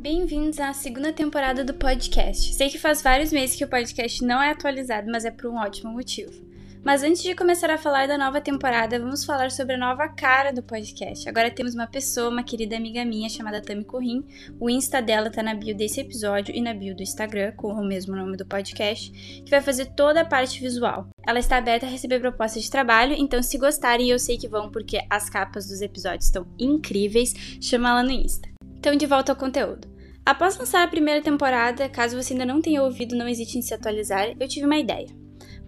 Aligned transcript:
Bem-vindos 0.00 0.58
à 0.58 0.72
segunda 0.72 1.12
temporada 1.12 1.62
do 1.62 1.74
podcast. 1.74 2.54
Sei 2.54 2.70
que 2.70 2.78
faz 2.78 3.02
vários 3.02 3.30
meses 3.30 3.54
que 3.54 3.64
o 3.66 3.68
podcast 3.68 4.24
não 4.24 4.42
é 4.42 4.50
atualizado, 4.50 5.12
mas 5.12 5.26
é 5.26 5.30
por 5.30 5.50
um 5.50 5.58
ótimo 5.58 5.92
motivo. 5.92 6.32
Mas 6.82 7.02
antes 7.02 7.22
de 7.22 7.34
começar 7.34 7.68
a 7.68 7.76
falar 7.76 8.08
da 8.08 8.16
nova 8.16 8.40
temporada, 8.40 8.98
vamos 8.98 9.26
falar 9.26 9.50
sobre 9.50 9.74
a 9.74 9.78
nova 9.78 10.08
cara 10.08 10.54
do 10.54 10.62
podcast. 10.62 11.28
Agora 11.28 11.50
temos 11.50 11.74
uma 11.74 11.86
pessoa, 11.86 12.30
uma 12.30 12.42
querida 12.42 12.78
amiga 12.78 13.04
minha 13.04 13.28
chamada 13.28 13.60
Tami 13.60 13.84
Corrim. 13.84 14.24
O 14.58 14.70
Insta 14.70 15.02
dela 15.02 15.28
tá 15.28 15.42
na 15.42 15.52
bio 15.52 15.76
desse 15.76 16.00
episódio 16.00 16.56
e 16.56 16.62
na 16.62 16.72
bio 16.72 16.96
do 16.96 17.02
Instagram, 17.02 17.52
com 17.52 17.70
o 17.70 17.84
mesmo 17.84 18.16
nome 18.16 18.38
do 18.38 18.46
podcast, 18.46 19.10
que 19.44 19.50
vai 19.50 19.60
fazer 19.60 19.84
toda 19.94 20.22
a 20.22 20.24
parte 20.24 20.62
visual. 20.62 21.10
Ela 21.26 21.40
está 21.40 21.58
aberta 21.58 21.84
a 21.84 21.90
receber 21.90 22.20
propostas 22.20 22.62
de 22.62 22.70
trabalho, 22.70 23.14
então 23.18 23.42
se 23.42 23.58
gostarem, 23.58 24.08
eu 24.08 24.18
sei 24.18 24.38
que 24.38 24.48
vão 24.48 24.70
porque 24.70 25.04
as 25.10 25.28
capas 25.28 25.66
dos 25.68 25.82
episódios 25.82 26.24
estão 26.24 26.46
incríveis, 26.58 27.34
chama 27.60 27.90
ela 27.90 28.02
no 28.02 28.12
Insta. 28.12 28.48
Então, 28.78 28.96
de 28.96 29.04
volta 29.04 29.32
ao 29.32 29.36
conteúdo. 29.36 29.89
Após 30.24 30.56
lançar 30.56 30.84
a 30.84 30.88
primeira 30.88 31.22
temporada, 31.22 31.88
caso 31.88 32.16
você 32.16 32.32
ainda 32.32 32.44
não 32.44 32.60
tenha 32.60 32.82
ouvido 32.82 33.16
Não 33.16 33.28
Existe 33.28 33.58
em 33.58 33.62
Se 33.62 33.74
Atualizar, 33.74 34.34
eu 34.38 34.48
tive 34.48 34.66
uma 34.66 34.78
ideia. 34.78 35.08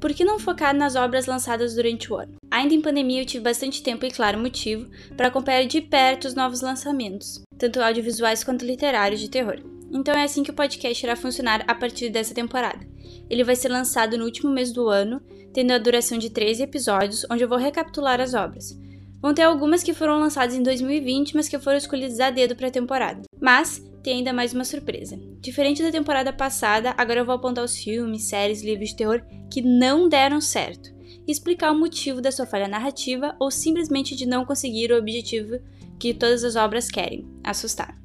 Por 0.00 0.12
que 0.12 0.24
não 0.24 0.38
focar 0.38 0.74
nas 0.74 0.96
obras 0.96 1.26
lançadas 1.26 1.74
durante 1.74 2.12
o 2.12 2.16
ano? 2.16 2.34
Ainda 2.50 2.74
em 2.74 2.80
pandemia, 2.80 3.22
eu 3.22 3.26
tive 3.26 3.44
bastante 3.44 3.82
tempo 3.82 4.04
e 4.04 4.10
claro 4.10 4.38
motivo 4.38 4.90
para 5.16 5.28
acompanhar 5.28 5.64
de 5.64 5.80
perto 5.80 6.26
os 6.26 6.34
novos 6.34 6.60
lançamentos, 6.60 7.40
tanto 7.56 7.80
audiovisuais 7.80 8.42
quanto 8.42 8.64
literários 8.64 9.20
de 9.20 9.30
terror. 9.30 9.60
Então 9.92 10.14
é 10.14 10.24
assim 10.24 10.42
que 10.42 10.50
o 10.50 10.54
podcast 10.54 11.04
irá 11.04 11.14
funcionar 11.14 11.64
a 11.68 11.74
partir 11.74 12.10
dessa 12.10 12.34
temporada. 12.34 12.84
Ele 13.30 13.44
vai 13.44 13.54
ser 13.54 13.68
lançado 13.68 14.18
no 14.18 14.24
último 14.24 14.50
mês 14.50 14.72
do 14.72 14.88
ano, 14.88 15.20
tendo 15.52 15.70
a 15.70 15.78
duração 15.78 16.18
de 16.18 16.30
13 16.30 16.64
episódios, 16.64 17.24
onde 17.30 17.44
eu 17.44 17.48
vou 17.48 17.58
recapitular 17.58 18.20
as 18.20 18.34
obras. 18.34 18.76
Vão 19.20 19.32
ter 19.32 19.42
algumas 19.42 19.84
que 19.84 19.94
foram 19.94 20.18
lançadas 20.18 20.56
em 20.56 20.62
2020, 20.62 21.36
mas 21.36 21.48
que 21.48 21.58
foram 21.58 21.78
escolhidas 21.78 22.18
a 22.18 22.30
dedo 22.30 22.56
para 22.56 22.68
a 22.68 22.72
temporada. 22.72 23.22
Mas 23.40 23.80
tem 24.02 24.18
ainda 24.18 24.32
mais 24.32 24.52
uma 24.52 24.64
surpresa. 24.64 25.18
Diferente 25.40 25.82
da 25.82 25.90
temporada 25.90 26.32
passada, 26.32 26.94
agora 26.98 27.20
eu 27.20 27.24
vou 27.24 27.34
apontar 27.34 27.64
os 27.64 27.76
filmes, 27.76 28.24
séries, 28.24 28.62
livros 28.62 28.90
de 28.90 28.96
terror 28.96 29.22
que 29.50 29.62
não 29.62 30.08
deram 30.08 30.40
certo 30.40 30.90
e 31.26 31.30
explicar 31.30 31.70
o 31.70 31.78
motivo 31.78 32.20
da 32.20 32.32
sua 32.32 32.46
falha 32.46 32.66
narrativa 32.66 33.36
ou 33.38 33.50
simplesmente 33.50 34.16
de 34.16 34.26
não 34.26 34.44
conseguir 34.44 34.90
o 34.90 34.98
objetivo 34.98 35.60
que 35.98 36.12
todas 36.12 36.42
as 36.42 36.56
obras 36.56 36.90
querem: 36.90 37.26
assustar. 37.44 37.96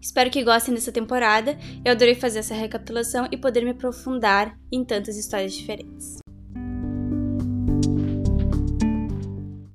Espero 0.00 0.30
que 0.30 0.42
gostem 0.42 0.74
dessa 0.74 0.90
temporada. 0.90 1.56
Eu 1.84 1.92
adorei 1.92 2.14
fazer 2.14 2.40
essa 2.40 2.54
recapitulação 2.54 3.28
e 3.30 3.36
poder 3.36 3.64
me 3.64 3.70
aprofundar 3.70 4.58
em 4.70 4.84
tantas 4.84 5.16
histórias 5.16 5.52
diferentes. 5.52 6.21